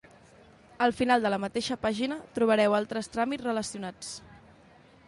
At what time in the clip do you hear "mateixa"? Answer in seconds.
1.43-1.77